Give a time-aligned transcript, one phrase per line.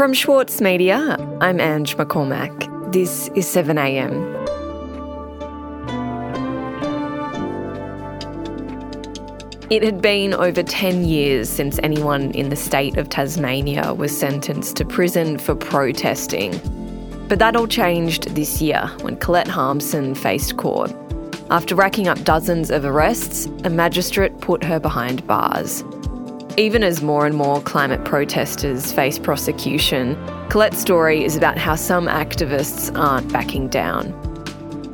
[0.00, 2.90] From Schwartz Media, I'm Ange McCormack.
[2.90, 4.10] This is 7am.
[9.68, 14.76] It had been over 10 years since anyone in the state of Tasmania was sentenced
[14.76, 16.58] to prison for protesting.
[17.28, 20.94] But that all changed this year when Colette Harmsen faced court.
[21.50, 25.84] After racking up dozens of arrests, a magistrate put her behind bars.
[26.56, 30.16] Even as more and more climate protesters face prosecution,
[30.48, 34.12] Colette's story is about how some activists aren't backing down.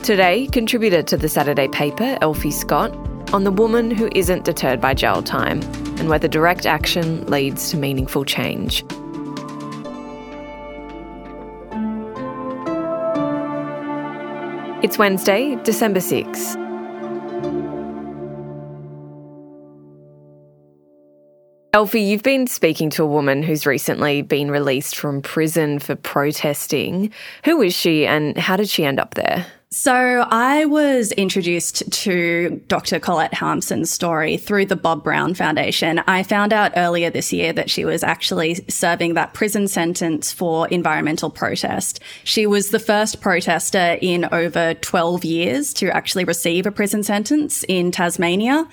[0.01, 2.95] Today, contributor to the Saturday paper, Elfy Scott,
[3.33, 5.61] on the woman who isn't deterred by jail time
[5.99, 8.85] and whether direct action leads to meaningful change.
[14.85, 16.66] It's Wednesday, December 6.
[21.77, 27.13] Elfy, you've been speaking to a woman who's recently been released from prison for protesting.
[27.45, 29.45] Who is she and how did she end up there?
[29.79, 32.99] So I was introduced to Dr.
[32.99, 35.99] Colette Harmsen's story through the Bob Brown Foundation.
[36.07, 40.67] I found out earlier this year that she was actually serving that prison sentence for
[40.69, 42.01] environmental protest.
[42.25, 47.63] She was the first protester in over 12 years to actually receive a prison sentence
[47.69, 48.67] in Tasmania.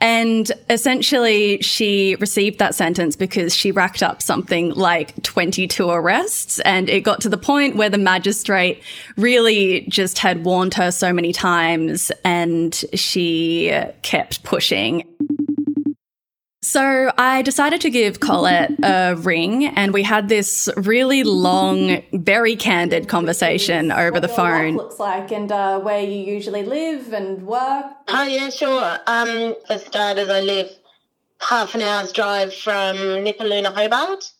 [0.00, 6.58] And essentially she received that sentence because she racked up something like 22 arrests.
[6.60, 8.82] And it got to the point where the magistrate
[9.16, 15.04] really just had warned her so many times and she kept pushing.
[16.68, 22.56] So I decided to give Colette a ring, and we had this really long, very
[22.56, 24.76] candid conversation over the phone.
[24.76, 27.86] looks like and uh, where you usually live and work.
[28.08, 28.98] Oh yeah, sure.
[29.06, 30.68] Um, for starters, I live
[31.40, 34.30] half an hour's drive from Nipaluna, Hobart.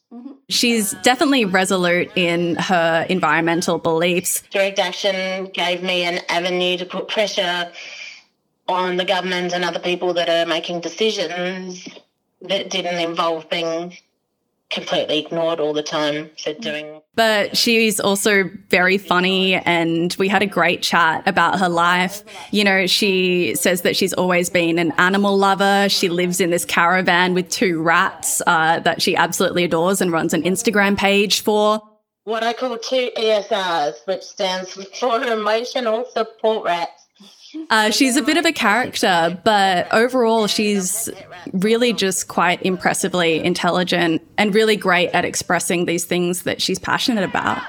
[0.48, 4.42] She's definitely resolute in her environmental beliefs.
[4.50, 7.70] Direct action gave me an avenue to put pressure
[8.66, 11.88] on the government and other people that are making decisions
[12.42, 13.96] that didn't involve being
[14.70, 16.30] completely ignored all the time.
[16.36, 21.68] So doing But she's also very funny, and we had a great chat about her
[21.68, 22.22] life.
[22.52, 25.88] You know, she says that she's always been an animal lover.
[25.88, 30.32] She lives in this caravan with two rats uh, that she absolutely adores and runs
[30.32, 31.82] an Instagram page for.
[32.22, 37.07] what I call two ESRs, which stands for emotional support rats.
[37.70, 41.08] Uh, she's a bit of a character, but overall, she's
[41.52, 47.24] really just quite impressively intelligent and really great at expressing these things that she's passionate
[47.24, 47.62] about.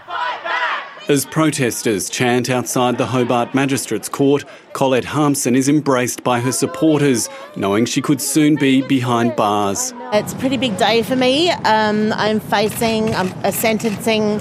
[1.08, 7.30] As protesters chant outside the Hobart Magistrates Court, Colette Harmsen is embraced by her supporters,
[7.56, 9.92] knowing she could soon be behind bars.
[10.14, 11.50] It's a pretty big day for me.
[11.50, 14.40] Um, I'm facing um, a sentencing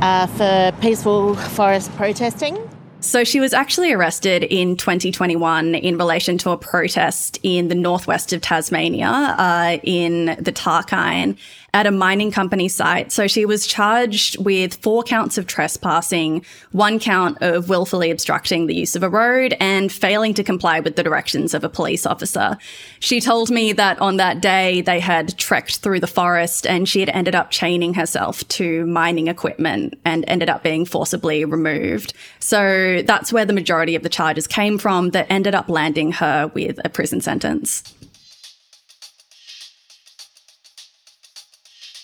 [0.00, 2.58] uh, for peaceful forest protesting.
[3.00, 8.32] So she was actually arrested in 2021 in relation to a protest in the northwest
[8.32, 11.36] of Tasmania, uh, in the Tarkine,
[11.74, 13.12] at a mining company site.
[13.12, 18.74] So she was charged with four counts of trespassing, one count of willfully obstructing the
[18.74, 22.56] use of a road, and failing to comply with the directions of a police officer.
[23.00, 27.00] She told me that on that day they had trekked through the forest and she
[27.00, 32.14] had ended up chaining herself to mining equipment and ended up being forcibly removed.
[32.40, 36.50] So that's where the majority of the charges came from that ended up landing her
[36.54, 37.94] with a prison sentence.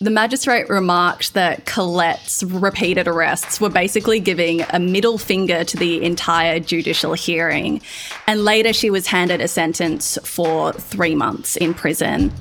[0.01, 6.03] The magistrate remarked that Colette's repeated arrests were basically giving a middle finger to the
[6.03, 7.81] entire judicial hearing.
[8.27, 12.33] And later she was handed a sentence for three months in prison.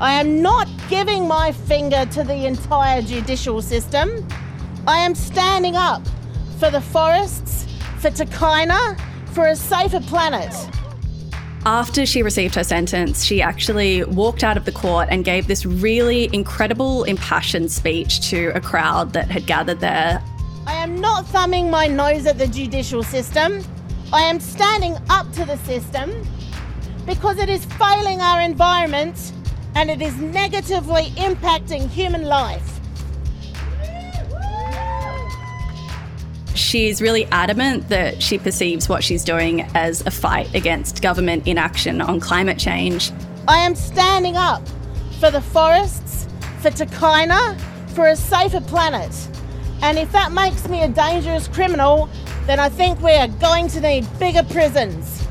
[0.00, 4.26] I am not giving my finger to the entire judicial system.
[4.86, 6.06] I am standing up
[6.60, 7.66] for the forests,
[7.98, 8.98] for Takayna,
[9.34, 10.54] for a safer planet.
[11.66, 15.66] After she received her sentence, she actually walked out of the court and gave this
[15.66, 20.22] really incredible, impassioned speech to a crowd that had gathered there.
[20.66, 23.62] I am not thumbing my nose at the judicial system.
[24.12, 26.10] I am standing up to the system
[27.06, 29.32] because it is failing our environment
[29.74, 32.77] and it is negatively impacting human life.
[36.68, 42.02] She's really adamant that she perceives what she's doing as a fight against government inaction
[42.02, 43.10] on climate change.
[43.48, 44.60] I am standing up
[45.18, 46.28] for the forests,
[46.60, 47.58] for Takayna,
[47.92, 49.16] for a safer planet.
[49.80, 52.10] And if that makes me a dangerous criminal,
[52.44, 55.26] then I think we are going to need bigger prisons.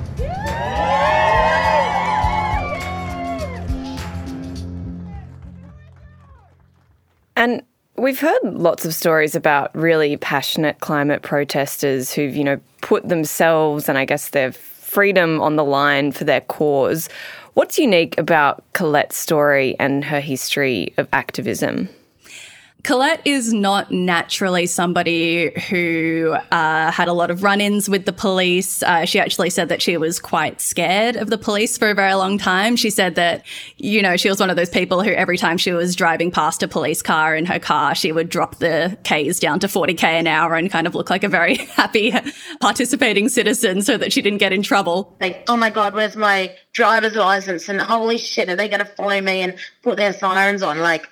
[7.36, 7.62] And
[7.98, 13.90] we've heard lots of stories about really passionate climate protesters who've, you know, put themselves
[13.90, 17.10] and I guess their freedom on the line for their cause.
[17.56, 21.90] What's unique about Colette's story and her history of activism?
[22.84, 28.14] Colette is not naturally somebody who uh, had a lot of run ins with the
[28.14, 28.82] police.
[28.82, 32.14] Uh, she actually said that she was quite scared of the police for a very
[32.14, 32.76] long time.
[32.76, 33.44] She said that,
[33.76, 36.64] you know, she was one of those people who every time she was driving past
[36.64, 40.28] a police car in her car, she would drop the Ks down to 40K an
[40.28, 42.14] hour and kind of look like a very happy
[42.62, 45.18] participating citizen so that she didn't get in trouble.
[45.20, 47.68] Like, oh my God, where's my driver's license?
[47.68, 50.80] And holy shit, are they going to follow me and put their sirens on?
[50.80, 51.08] Like,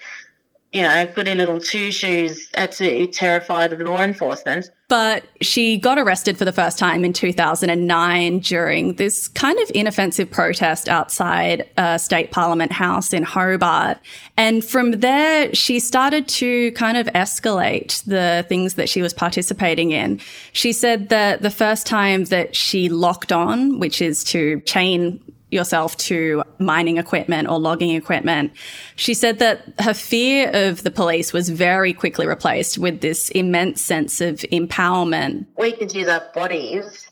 [0.75, 4.69] you know, goody little two shoes, absolutely terrified of law enforcement.
[4.89, 10.29] But she got arrested for the first time in 2009 during this kind of inoffensive
[10.29, 13.99] protest outside a state parliament house in Hobart.
[14.35, 19.91] And from there, she started to kind of escalate the things that she was participating
[19.91, 20.19] in.
[20.51, 25.21] She said that the first time that she locked on, which is to chain
[25.51, 28.51] yourself to mining equipment or logging equipment.
[28.95, 33.81] She said that her fear of the police was very quickly replaced with this immense
[33.81, 35.45] sense of empowerment.
[35.57, 37.09] We can use our bodies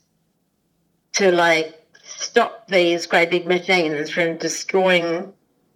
[1.14, 5.34] to like stop these great big machines from destroying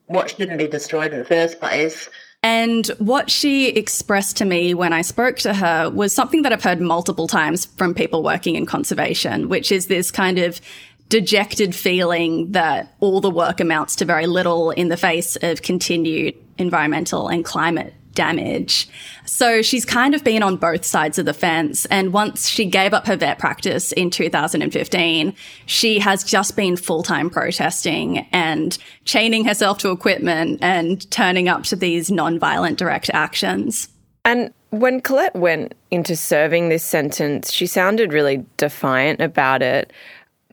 [0.08, 2.10] what shouldn't be destroyed in the first place.
[2.44, 6.64] And what she expressed to me when I spoke to her was something that I've
[6.64, 10.62] heard multiple times from people working in conservation, which is this kind of
[11.10, 16.36] dejected feeling that all the work amounts to very little in the face of continued
[16.58, 18.90] environmental and climate damage.
[19.26, 21.86] So she's kind of been on both sides of the fence.
[21.86, 25.36] And once she gave up her vet practice in 2015,
[25.68, 28.76] she has just been full time protesting and
[29.06, 33.88] chaining herself to equipment and turning up to these non-violent direct actions.
[34.26, 39.94] And when Colette went into serving this sentence, she sounded really defiant about it.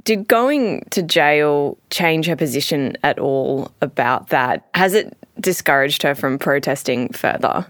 [0.04, 4.66] Did going to jail change her position at all about that?
[4.74, 7.66] Has it discouraged her from protesting further?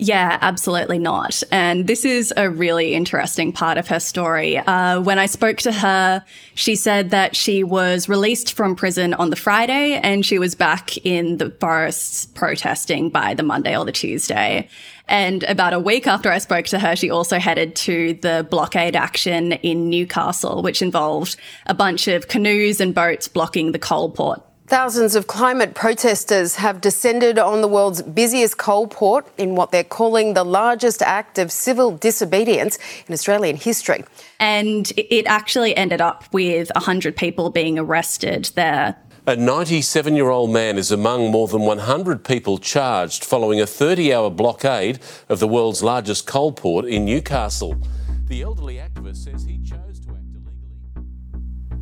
[0.00, 1.42] Yeah, absolutely not.
[1.50, 4.56] And this is a really interesting part of her story.
[4.56, 6.24] Uh, when I spoke to her,
[6.54, 10.96] she said that she was released from prison on the Friday and she was back
[10.98, 14.68] in the forests protesting by the Monday or the Tuesday.
[15.08, 18.94] And about a week after I spoke to her, she also headed to the blockade
[18.94, 21.36] action in Newcastle, which involved
[21.66, 24.44] a bunch of canoes and boats blocking the coal port.
[24.68, 29.82] Thousands of climate protesters have descended on the world's busiest coal port in what they're
[29.82, 34.04] calling the largest act of civil disobedience in Australian history.
[34.38, 38.96] And it actually ended up with 100 people being arrested there.
[39.26, 44.12] A 97 year old man is among more than 100 people charged following a 30
[44.12, 44.98] hour blockade
[45.30, 47.80] of the world's largest coal port in Newcastle.
[48.26, 50.17] The elderly activist says he chose to act illegally.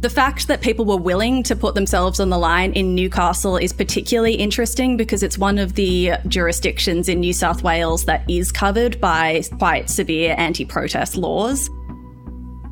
[0.06, 3.72] The fact that people were willing to put themselves on the line in Newcastle is
[3.72, 9.00] particularly interesting because it's one of the jurisdictions in New South Wales that is covered
[9.00, 11.68] by quite severe anti protest laws.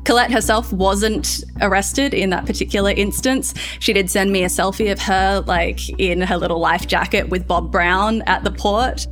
[0.05, 3.53] Colette herself wasn't arrested in that particular instance.
[3.79, 7.45] She did send me a selfie of her, like in her little life jacket with
[7.45, 9.07] Bob Brown at the port.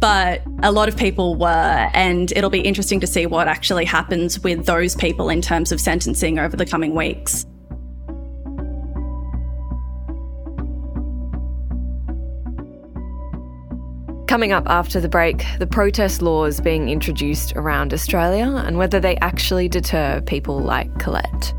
[0.00, 4.40] But a lot of people were, and it'll be interesting to see what actually happens
[4.40, 7.44] with those people in terms of sentencing over the coming weeks.
[14.26, 19.16] Coming up after the break, the protest laws being introduced around Australia and whether they
[19.16, 21.52] actually deter people like Colette.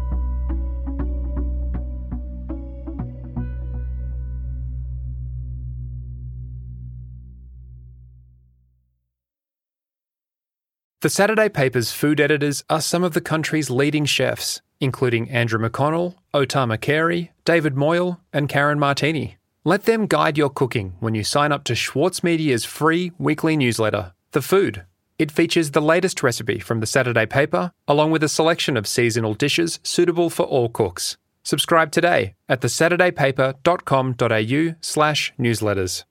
[11.02, 16.14] The Saturday paper's food editors are some of the country's leading chefs, including Andrew McConnell,
[16.32, 19.38] O Tama Carey, David Moyle, and Karen Martini.
[19.64, 24.14] Let them guide your cooking when you sign up to Schwartz Media's free weekly newsletter,
[24.34, 24.86] The Food.
[25.18, 29.34] It features the latest recipe from the Saturday paper, along with a selection of seasonal
[29.34, 31.18] dishes suitable for all cooks.
[31.42, 36.04] Subscribe today at thesaturdaypaper.com.au slash newsletters.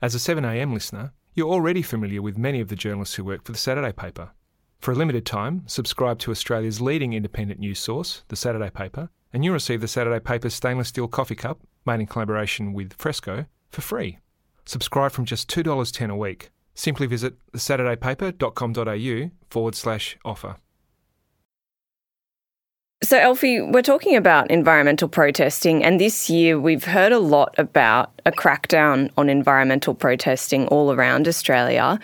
[0.00, 3.52] As a 7am listener, you're already familiar with many of the journalists who work for
[3.52, 4.32] the Saturday paper.
[4.80, 9.44] For a limited time, subscribe to Australia's leading independent news source, the Saturday paper, and
[9.44, 13.80] you'll receive the Saturday paper's stainless steel coffee cup, made in collaboration with Fressko, for
[13.80, 14.18] free.
[14.64, 16.50] Subscribe from just $2.10 a week.
[16.74, 20.56] Simply visit thesaturdaypaper.com.au forward slash offer.
[23.00, 28.10] So, Elfy, we're talking about environmental protesting, and this year we've heard a lot about
[28.26, 32.00] a crackdown on environmental protesting all around Australia.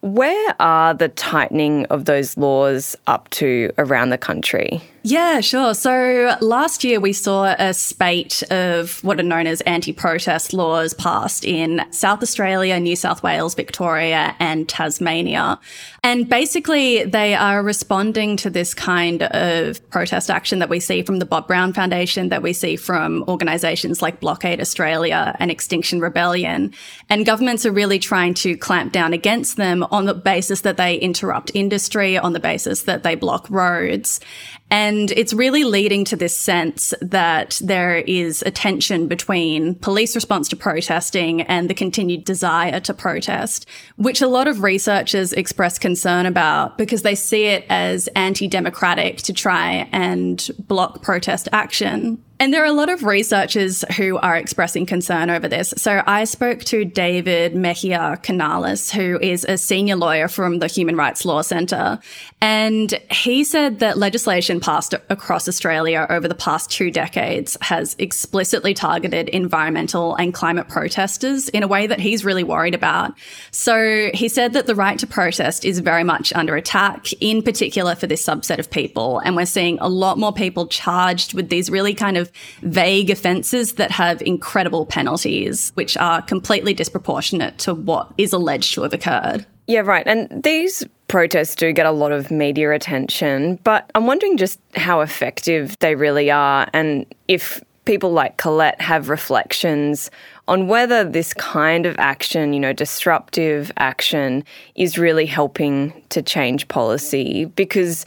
[0.00, 4.82] Where are the tightening of those laws up to around the country?
[5.04, 5.74] Yeah, sure.
[5.74, 10.92] So last year we saw a spate of what are known as anti protest laws
[10.92, 15.60] passed in South Australia, New South Wales, Victoria, and Tasmania.
[16.02, 21.18] And basically, they are responding to this kind of protest action that we see from
[21.18, 26.72] the Bob Brown Foundation, that we see from organisations like Blockade Australia and Extinction Rebellion.
[27.08, 30.96] And governments are really trying to clamp down against them on the basis that they
[30.96, 34.20] interrupt industry, on the basis that they block roads.
[34.70, 40.48] And it's really leading to this sense that there is a tension between police response
[40.48, 46.26] to protesting and the continued desire to protest, which a lot of researchers express concern
[46.26, 52.22] about because they see it as anti-democratic to try and block protest action.
[52.40, 55.74] And there are a lot of researchers who are expressing concern over this.
[55.76, 60.94] So I spoke to David Mejia Canales, who is a senior lawyer from the Human
[60.94, 61.98] Rights Law Centre.
[62.40, 68.72] And he said that legislation passed across Australia over the past two decades has explicitly
[68.72, 73.14] targeted environmental and climate protesters in a way that he's really worried about.
[73.50, 77.96] So he said that the right to protest is very much under attack, in particular
[77.96, 79.18] for this subset of people.
[79.18, 82.16] And we're seeing a lot more people charged with these really kind
[82.62, 88.82] vague offences that have incredible penalties, which are completely disproportionate to what is alleged to
[88.82, 89.46] have occurred.
[89.66, 90.06] Yeah, right.
[90.06, 95.00] And these protests do get a lot of media attention, but I'm wondering just how
[95.00, 100.10] effective they really are and if people like Colette have reflections
[100.46, 104.44] on whether this kind of action, you know, disruptive action,
[104.74, 108.04] is really helping to change policy because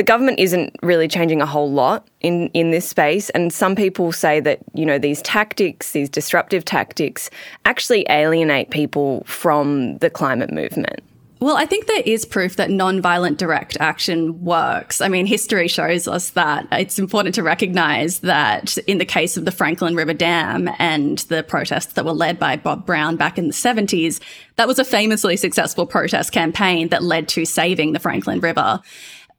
[0.00, 3.28] the government isn't really changing a whole lot in, in this space.
[3.30, 7.28] And some people say that, you know, these tactics, these disruptive tactics,
[7.66, 11.00] actually alienate people from the climate movement.
[11.40, 15.02] Well, I think there is proof that non-violent direct action works.
[15.02, 16.66] I mean, history shows us that.
[16.72, 21.42] It's important to recognize that in the case of the Franklin River Dam and the
[21.42, 24.18] protests that were led by Bob Brown back in the 70s,
[24.56, 28.80] that was a famously successful protest campaign that led to saving the Franklin River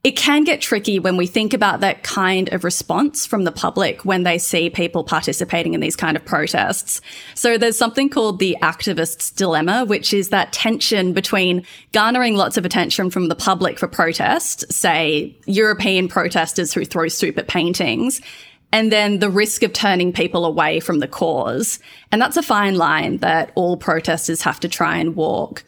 [0.04, 4.04] it can get tricky when we think about that kind of response from the public
[4.04, 7.00] when they see people participating in these kind of protests.
[7.36, 12.64] So there's something called the activist's dilemma, which is that tension between garnering lots of
[12.64, 18.20] attention from the public for protest, say European protesters who throw soup at paintings,
[18.72, 21.78] and then the risk of turning people away from the cause.
[22.10, 25.62] And that's a fine line that all protesters have to try and walk.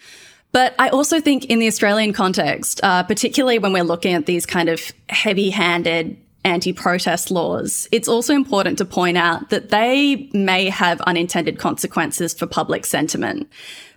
[0.55, 4.47] But I also think in the Australian context, uh, particularly when we're looking at these
[4.47, 10.31] kind of heavy handed anti protest laws, it's also important to point out that they
[10.33, 13.51] may have unintended consequences for public sentiment.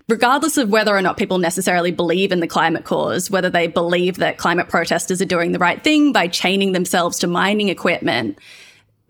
[0.09, 4.15] Regardless of whether or not people necessarily believe in the climate cause, whether they believe
[4.17, 8.39] that climate protesters are doing the right thing by chaining themselves to mining equipment,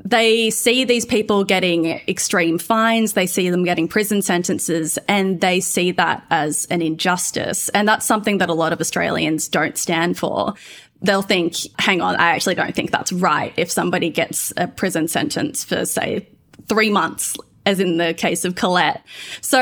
[0.06, 5.60] they see these people getting extreme fines, they see them getting prison sentences, and they
[5.60, 7.70] see that as an injustice.
[7.70, 10.54] And that's something that a lot of Australians don't stand for.
[11.02, 13.54] They'll think, hang on, I actually don't think that's right.
[13.58, 16.28] If somebody gets a prison sentence for, say,
[16.68, 17.36] three months,
[17.68, 19.04] as in the case of Colette.
[19.42, 19.60] So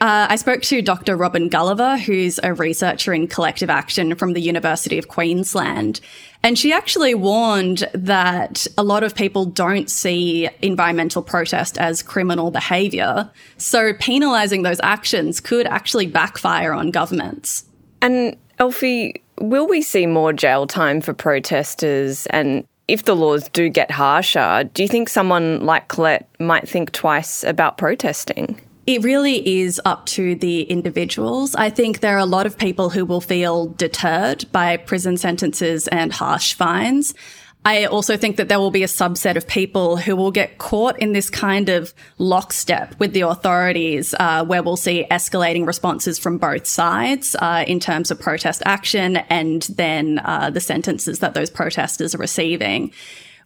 [0.00, 1.16] uh, I spoke to Dr.
[1.16, 6.00] Robin Gulliver, who's a researcher in collective action from the University of Queensland.
[6.42, 12.50] And she actually warned that a lot of people don't see environmental protest as criminal
[12.50, 13.30] behaviour.
[13.56, 17.64] So penalising those actions could actually backfire on governments.
[18.02, 22.26] And Elfy, will we see more jail time for protesters?
[22.26, 26.90] And if the laws do get harsher, do you think someone like Colette might think
[26.90, 28.60] twice about protesting?
[28.86, 31.54] It really is up to the individuals.
[31.54, 35.86] I think there are a lot of people who will feel deterred by prison sentences
[35.88, 37.14] and harsh fines.
[37.64, 40.98] I also think that there will be a subset of people who will get caught
[40.98, 46.38] in this kind of lockstep with the authorities, uh, where we'll see escalating responses from
[46.38, 51.50] both sides uh, in terms of protest action and then uh, the sentences that those
[51.50, 52.92] protesters are receiving.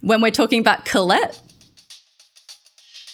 [0.00, 1.40] When we're talking about Colette,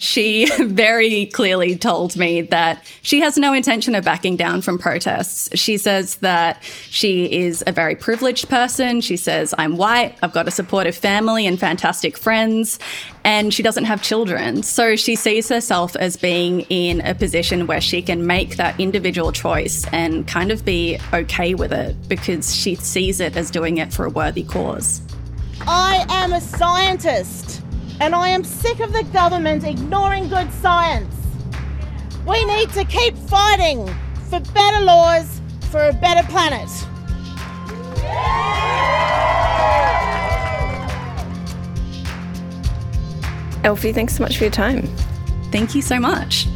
[0.01, 5.51] she very clearly told me that she has no intention of backing down from protests.
[5.55, 9.03] She says that she is a very privileged person.
[9.03, 12.79] She says, I'm white, I've got a supportive family and fantastic friends,
[13.25, 14.63] and she doesn't have children.
[14.63, 19.33] So she sees herself as being in a position where she can make that individual
[19.33, 23.93] choice and kind of be okay with it because she sees it as doing it
[23.93, 25.03] for a worthy cause.
[25.67, 27.60] I am a scientist
[28.01, 31.15] and I am sick of the government ignoring good science.
[32.27, 33.87] We need to keep fighting
[34.29, 35.41] for better laws
[35.71, 36.69] for a better planet.
[43.63, 44.87] Elfy, thanks so much for your time.
[45.53, 46.47] Thank you so much.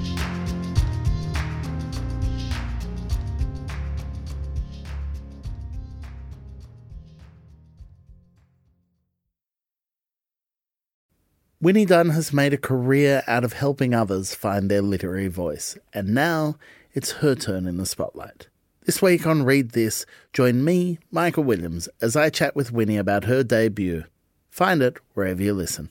[11.65, 16.11] Winnie Dunn has made a career out of helping others find their literary voice, and
[16.11, 16.57] now
[16.93, 18.49] it's her turn in the spotlight.
[18.85, 20.05] This week on Read This,
[20.35, 24.05] join me, Michael Williams, as I chat with Winnie about her debut.
[24.51, 25.91] Find it wherever you listen.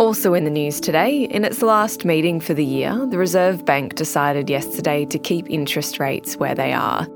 [0.00, 3.94] Also in the news today, in its last meeting for the year, the Reserve Bank
[3.94, 7.06] decided yesterday to keep interest rates where they are.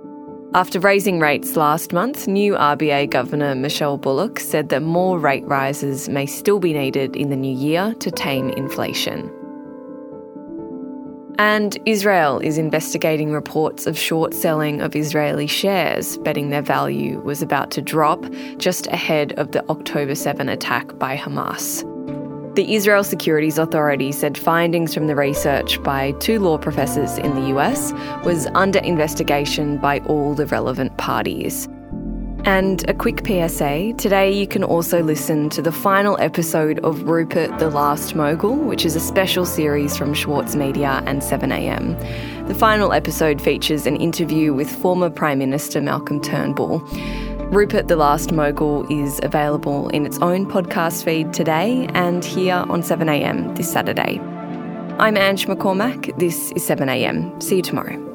[0.55, 6.09] After raising rates last month, new RBA Governor Michelle Bullock said that more rate rises
[6.09, 9.33] may still be needed in the new year to tame inflation.
[11.41, 17.43] And Israel is investigating reports of short selling of Israeli shares, betting their value was
[17.43, 18.25] about to drop
[18.57, 21.83] just ahead of the October 7 attack by Hamas.
[22.55, 27.49] The Israel Securities Authority said findings from the research by two law professors in the
[27.49, 27.93] US
[28.25, 31.69] was under investigation by all the relevant parties.
[32.45, 37.59] And a quick PSA today you can also listen to the final episode of Rupert
[37.59, 42.47] the Last Mogul, which is a special series from Schwartz Media and 7am.
[42.47, 46.87] The final episode features an interview with former Prime Minister Malcolm Turnbull.
[47.53, 52.83] Rupert the Last Mogul is available in its own podcast feed today and here on
[52.83, 54.19] 7am this Saturday.
[54.99, 56.19] I'm Ange McCormack.
[56.19, 57.43] This is 7am.
[57.43, 58.14] See you tomorrow.